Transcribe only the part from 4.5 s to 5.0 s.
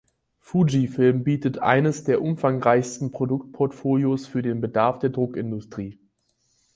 Bedarf